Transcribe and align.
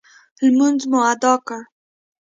لمونځ 0.45 0.79
مو 0.91 0.99
اداء 1.11 1.37
کړ. 1.47 1.61